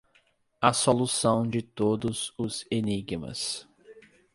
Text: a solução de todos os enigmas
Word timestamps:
a 0.59 0.73
solução 0.73 1.45
de 1.47 1.61
todos 1.61 2.33
os 2.35 2.65
enigmas 2.71 3.67